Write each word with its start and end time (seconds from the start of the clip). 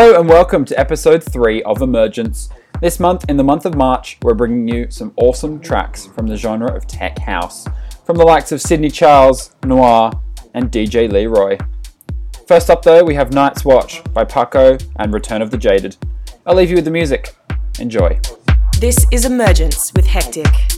Hello 0.00 0.20
and 0.20 0.28
welcome 0.28 0.64
to 0.64 0.78
episode 0.78 1.24
3 1.24 1.64
of 1.64 1.82
Emergence. 1.82 2.50
This 2.80 3.00
month, 3.00 3.28
in 3.28 3.36
the 3.36 3.42
month 3.42 3.66
of 3.66 3.74
March, 3.74 4.16
we're 4.22 4.32
bringing 4.32 4.68
you 4.68 4.88
some 4.92 5.12
awesome 5.16 5.58
tracks 5.58 6.06
from 6.06 6.28
the 6.28 6.36
genre 6.36 6.72
of 6.72 6.86
tech 6.86 7.18
house, 7.18 7.66
from 8.04 8.16
the 8.16 8.22
likes 8.24 8.52
of 8.52 8.62
Sydney 8.62 8.92
Charles, 8.92 9.56
Noir, 9.64 10.12
and 10.54 10.70
DJ 10.70 11.10
Leroy. 11.10 11.58
First 12.46 12.70
up, 12.70 12.82
though, 12.82 13.02
we 13.02 13.14
have 13.14 13.32
Night's 13.32 13.64
Watch 13.64 14.04
by 14.14 14.24
Paco 14.24 14.78
and 15.00 15.12
Return 15.12 15.42
of 15.42 15.50
the 15.50 15.58
Jaded. 15.58 15.96
I'll 16.46 16.54
leave 16.54 16.70
you 16.70 16.76
with 16.76 16.84
the 16.84 16.92
music. 16.92 17.34
Enjoy. 17.80 18.20
This 18.78 19.04
is 19.10 19.24
Emergence 19.24 19.92
with 19.94 20.06
Hectic. 20.06 20.77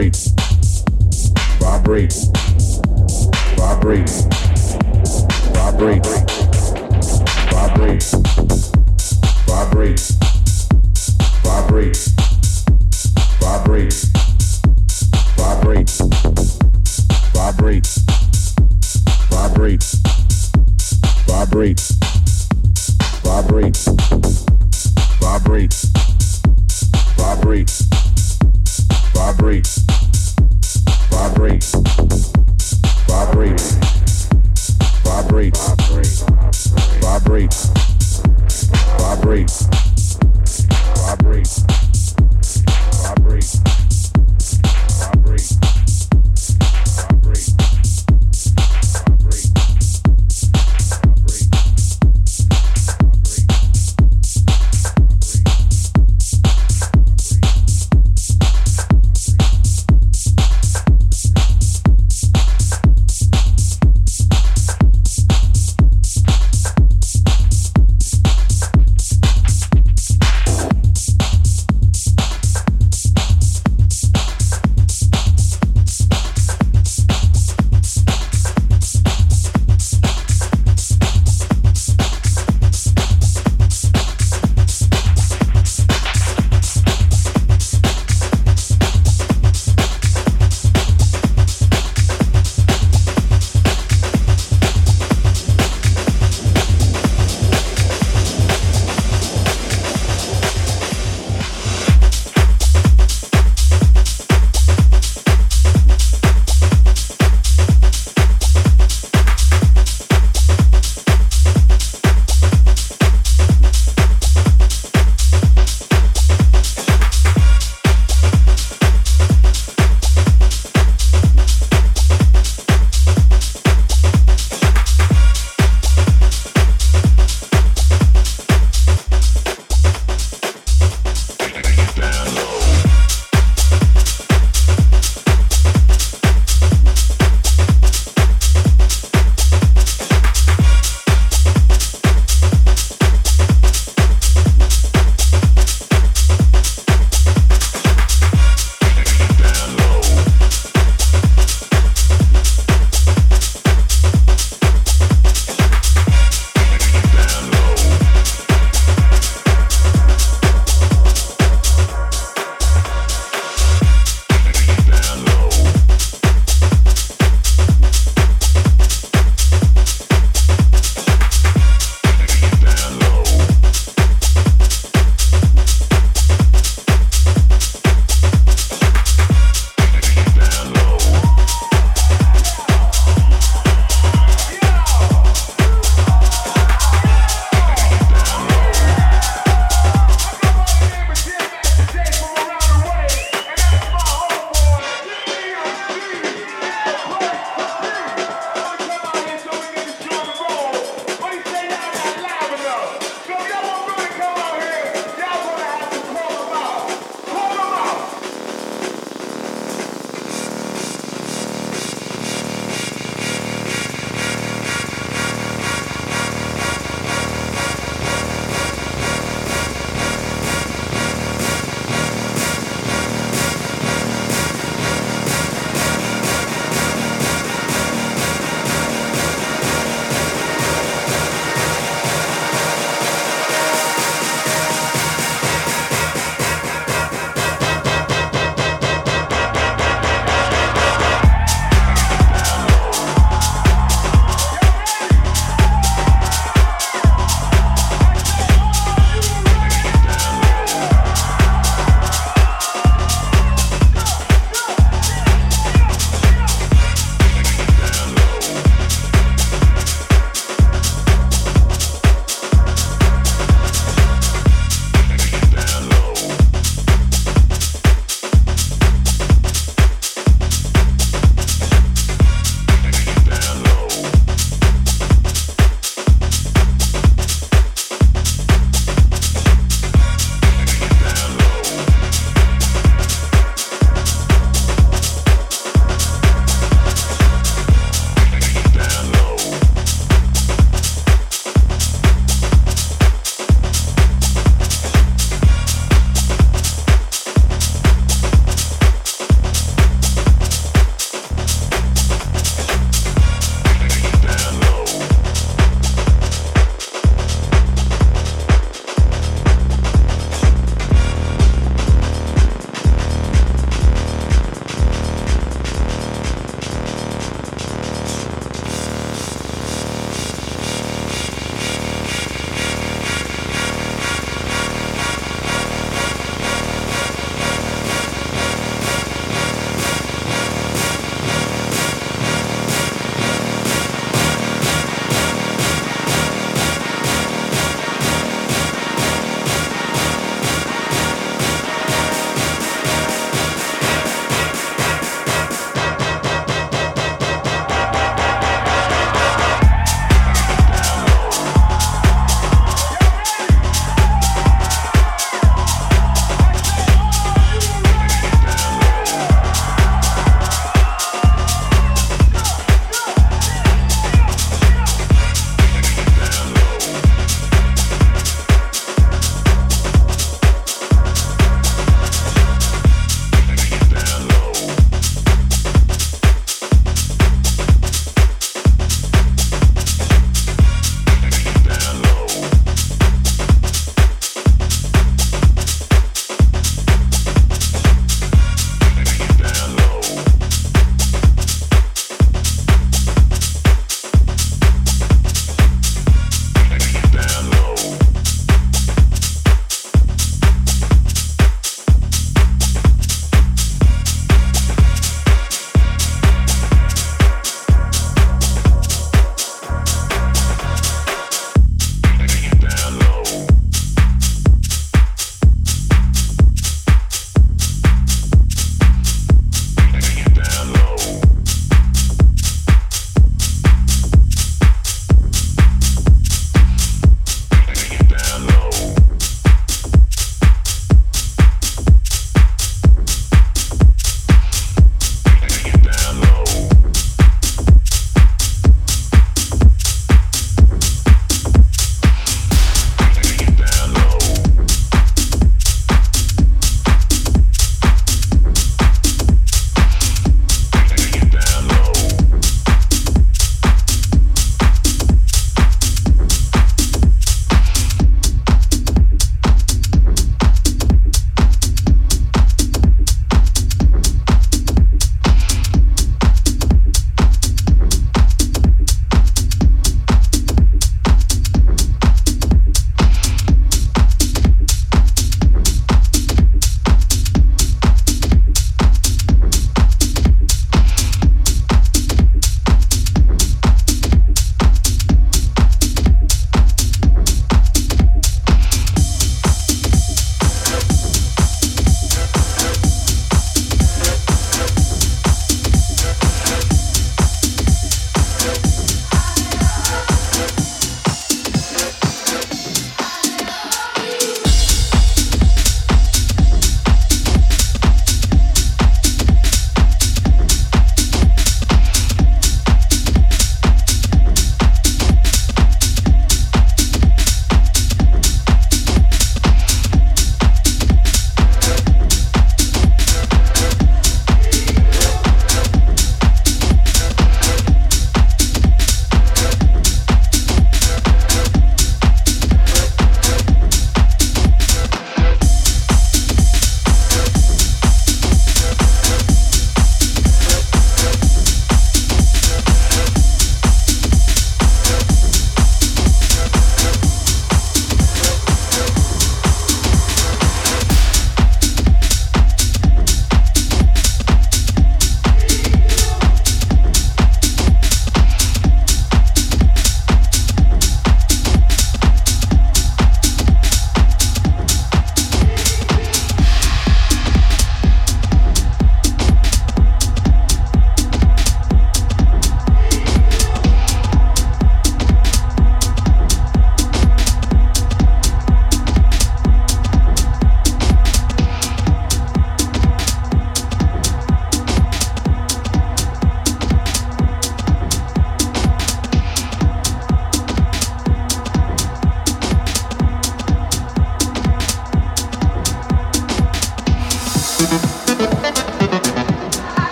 great. 0.00 0.29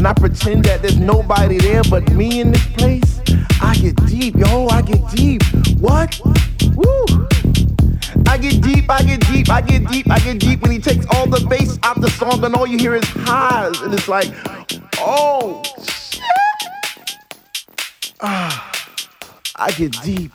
And 0.00 0.08
I 0.08 0.14
pretend 0.14 0.64
that 0.64 0.80
there's 0.80 0.96
nobody 0.96 1.58
there 1.58 1.82
but 1.90 2.10
me 2.12 2.40
in 2.40 2.52
this 2.52 2.66
place. 2.68 3.20
I 3.60 3.76
get 3.76 3.96
deep, 4.06 4.34
yo, 4.34 4.66
I 4.68 4.80
get 4.80 5.06
deep. 5.10 5.42
What? 5.78 6.18
Woo! 6.74 7.04
I 8.26 8.38
get 8.38 8.62
deep, 8.62 8.88
I 8.88 9.02
get 9.02 9.20
deep, 9.30 9.50
I 9.50 9.60
get 9.60 9.86
deep, 9.88 10.10
I 10.10 10.18
get 10.20 10.38
deep 10.38 10.62
when 10.62 10.70
he 10.70 10.78
takes 10.78 11.04
all 11.14 11.26
the 11.26 11.46
bass 11.50 11.78
out 11.82 12.00
the 12.00 12.08
song 12.08 12.42
and 12.42 12.54
all 12.54 12.66
you 12.66 12.78
hear 12.78 12.94
is 12.94 13.04
highs. 13.08 13.78
And 13.82 13.92
it's 13.92 14.08
like, 14.08 14.32
oh, 14.96 15.62
shit. 15.84 16.22
Ah. 18.22 18.72
I 19.56 19.70
get 19.72 19.92
deep. 20.02 20.32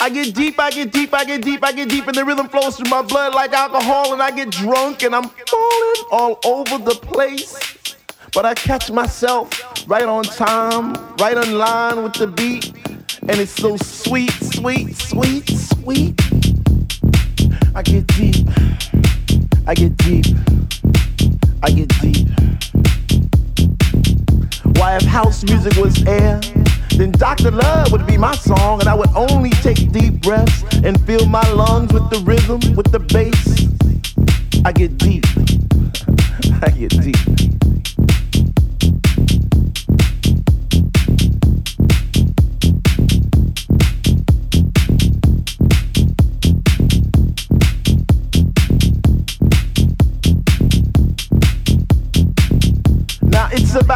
I 0.00 0.08
get 0.08 0.34
deep, 0.34 0.58
I 0.58 0.70
get 0.70 0.92
deep, 0.92 1.12
I 1.12 1.24
get 1.24 1.42
deep, 1.42 1.62
I 1.62 1.72
get 1.72 1.90
deep, 1.90 2.06
and 2.06 2.16
the 2.16 2.24
rhythm 2.24 2.48
flows 2.48 2.78
through 2.78 2.88
my 2.88 3.02
blood 3.02 3.34
like 3.34 3.52
alcohol, 3.52 4.14
and 4.14 4.22
I 4.22 4.30
get 4.30 4.50
drunk 4.50 5.02
and 5.02 5.14
I'm 5.14 5.28
falling 5.28 6.04
all 6.10 6.38
over 6.46 6.78
the 6.78 6.94
place. 6.94 7.70
But 8.32 8.46
I 8.46 8.54
catch 8.54 8.90
myself 8.92 9.50
right 9.88 10.04
on 10.04 10.22
time, 10.22 10.94
right 11.16 11.36
on 11.36 11.58
line 11.58 12.02
with 12.04 12.14
the 12.14 12.28
beat, 12.28 12.72
and 13.22 13.40
it's 13.40 13.50
so 13.50 13.76
sweet, 13.76 14.30
sweet, 14.30 14.96
sweet, 14.96 15.48
sweet. 15.48 16.14
I 17.74 17.82
get 17.82 18.06
deep, 18.06 18.46
I 19.66 19.74
get 19.74 19.96
deep, 19.96 20.26
I 21.62 21.70
get 21.70 21.88
deep. 22.00 22.28
Why, 24.76 24.96
if 24.96 25.02
house 25.02 25.42
music 25.44 25.76
was 25.76 26.06
air, 26.06 26.40
then 26.96 27.10
Dr. 27.10 27.50
Love 27.50 27.90
would 27.90 28.06
be 28.06 28.16
my 28.16 28.36
song, 28.36 28.78
and 28.78 28.88
I 28.88 28.94
would 28.94 29.10
only 29.16 29.50
take 29.50 29.90
deep 29.90 30.22
breaths 30.22 30.62
and 30.84 31.00
fill 31.04 31.26
my 31.26 31.46
lungs 31.50 31.92
with 31.92 32.08
the 32.10 32.20
rhythm, 32.20 32.60
with 32.76 32.92
the 32.92 33.00
bass. 33.00 33.66
I 34.64 34.70
get 34.70 34.96
deep. 34.98 35.24
I 36.62 36.70
get 36.70 36.90
deep. 37.02 37.49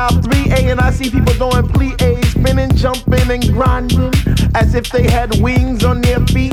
5'3A, 0.09 0.71
and 0.71 0.81
I 0.81 0.91
see 0.91 1.11
people 1.11 1.33
doing 1.35 1.67
plie, 1.73 2.25
spinning, 2.27 2.75
jumping, 2.77 3.31
and 3.31 3.43
grinding 3.55 4.13
as 4.55 4.75
if 4.75 4.91
they 4.91 5.09
had 5.09 5.41
wings 5.41 5.83
on 5.83 6.03
their 6.03 6.21
feet. 6.27 6.53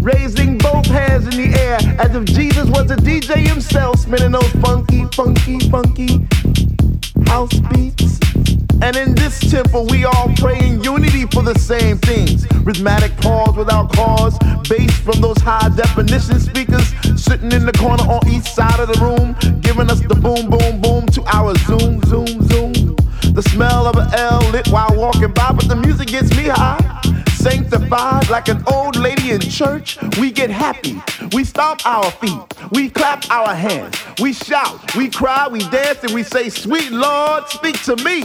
Raising 0.00 0.56
both 0.56 0.86
hands 0.86 1.24
in 1.24 1.50
the 1.50 1.58
air 1.58 1.78
as 1.98 2.14
if 2.14 2.24
Jesus 2.26 2.70
was 2.70 2.90
a 2.92 2.96
DJ 2.96 3.48
himself, 3.48 3.98
spinning 3.98 4.30
those 4.30 4.50
funky, 4.62 5.04
funky, 5.16 5.58
funky 5.68 6.26
house 7.26 7.58
beats. 7.74 8.20
And 8.82 8.94
in 8.94 9.14
this 9.16 9.40
temple, 9.50 9.86
we 9.90 10.04
all 10.04 10.32
pray 10.36 10.58
in 10.60 10.82
unity 10.82 11.26
for 11.26 11.42
the 11.42 11.58
same 11.58 11.98
things. 11.98 12.44
Rhythmatic 12.62 13.20
pause 13.20 13.56
without 13.56 13.92
cause, 13.92 14.38
bass 14.68 14.96
from 15.00 15.20
those 15.20 15.38
high 15.38 15.70
definition 15.74 16.38
speakers 16.38 16.88
sitting 17.30 17.52
in 17.52 17.64
the 17.64 17.72
corner 17.72 18.02
on 18.02 18.26
each 18.28 18.42
side 18.42 18.80
of 18.80 18.88
the 18.88 18.98
room, 18.98 19.36
giving 19.60 19.88
us 19.88 20.00
the 20.00 20.16
boom, 20.16 20.50
boom, 20.50 20.80
boom 20.80 21.06
to 21.06 21.22
our 21.32 21.54
zoom, 21.58 22.02
zoom, 22.10 22.26
zoom. 22.48 22.72
The 23.34 23.42
smell 23.52 23.86
of 23.86 23.94
an 23.94 24.12
L 24.14 24.40
lit 24.50 24.66
while 24.66 24.92
walking 24.96 25.32
by, 25.32 25.52
but 25.52 25.68
the 25.68 25.76
music 25.76 26.08
gets 26.08 26.36
me 26.36 26.48
high. 26.48 26.82
Sanctified 27.34 28.28
like 28.30 28.48
an 28.48 28.64
old 28.66 28.96
lady 28.96 29.30
in 29.30 29.40
church, 29.40 29.96
we 30.18 30.32
get 30.32 30.50
happy. 30.50 31.00
We 31.32 31.44
stomp 31.44 31.86
our 31.86 32.10
feet, 32.10 32.42
we 32.72 32.90
clap 32.90 33.30
our 33.30 33.54
hands, 33.54 33.96
we 34.20 34.32
shout, 34.32 34.96
we 34.96 35.08
cry, 35.08 35.46
we 35.46 35.60
dance, 35.70 36.02
and 36.02 36.12
we 36.12 36.24
say, 36.24 36.48
Sweet 36.48 36.90
Lord, 36.90 37.46
speak 37.48 37.80
to 37.84 37.94
me. 38.04 38.24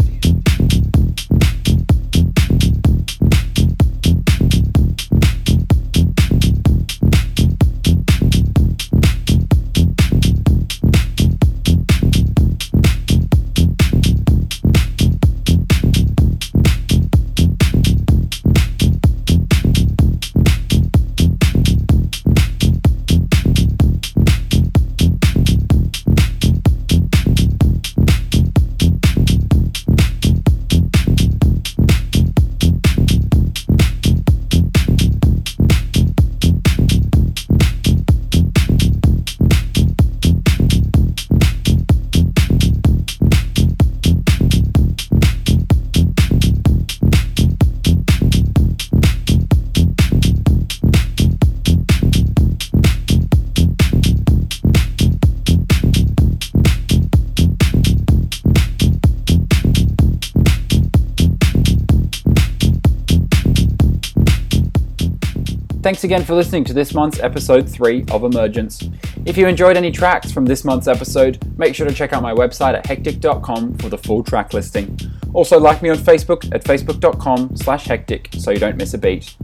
Again 66.11 66.25
for 66.25 66.35
listening 66.35 66.65
to 66.65 66.73
this 66.73 66.93
month's 66.93 67.21
episode 67.21 67.69
3 67.69 68.03
of 68.11 68.25
Emergence. 68.25 68.89
If 69.25 69.37
you 69.37 69.47
enjoyed 69.47 69.77
any 69.77 69.91
tracks 69.91 70.29
from 70.29 70.43
this 70.45 70.65
month's 70.65 70.89
episode, 70.89 71.39
make 71.57 71.73
sure 71.73 71.87
to 71.87 71.93
check 71.93 72.11
out 72.11 72.21
my 72.21 72.33
website 72.33 72.73
at 72.73 72.85
hectic.com 72.85 73.77
for 73.77 73.87
the 73.87 73.97
full 73.97 74.21
track 74.21 74.53
listing. 74.53 74.99
Also 75.33 75.57
like 75.57 75.81
me 75.81 75.87
on 75.87 75.95
Facebook 75.95 76.53
at 76.53 76.65
facebook.com 76.65 77.55
slash 77.55 77.85
hectic 77.85 78.27
so 78.37 78.51
you 78.51 78.59
don't 78.59 78.75
miss 78.75 78.93
a 78.93 78.97
beat. 78.97 79.37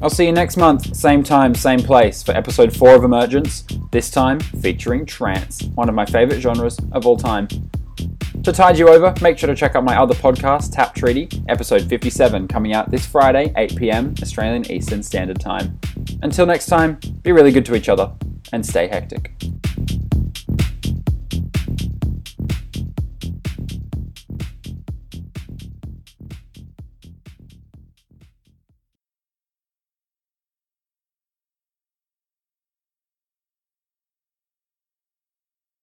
I'll 0.00 0.08
see 0.08 0.24
you 0.24 0.32
next 0.32 0.56
month, 0.56 0.96
same 0.96 1.22
time, 1.22 1.54
same 1.54 1.80
place, 1.80 2.22
for 2.22 2.32
episode 2.32 2.74
4 2.74 2.94
of 2.94 3.04
Emergence, 3.04 3.62
this 3.92 4.08
time 4.10 4.40
featuring 4.40 5.04
trance, 5.04 5.64
one 5.74 5.90
of 5.90 5.94
my 5.94 6.06
favourite 6.06 6.40
genres 6.40 6.78
of 6.92 7.04
all 7.04 7.18
time. 7.18 7.48
To 8.44 8.52
tide 8.52 8.78
you 8.78 8.88
over, 8.88 9.14
make 9.22 9.38
sure 9.38 9.46
to 9.46 9.54
check 9.54 9.74
out 9.74 9.84
my 9.84 9.98
other 9.98 10.14
podcast, 10.14 10.70
Tap 10.70 10.94
Treaty, 10.94 11.30
episode 11.48 11.88
57, 11.88 12.46
coming 12.46 12.74
out 12.74 12.90
this 12.90 13.06
Friday, 13.06 13.48
8pm 13.54 14.20
Australian 14.20 14.70
Eastern 14.70 15.02
Standard 15.02 15.40
Time. 15.40 15.80
Until 16.20 16.44
next 16.44 16.66
time, 16.66 16.98
be 17.22 17.32
really 17.32 17.52
good 17.52 17.64
to 17.64 17.74
each 17.74 17.88
other 17.88 18.12
and 18.52 18.64
stay 18.64 18.86
hectic. 18.86 19.32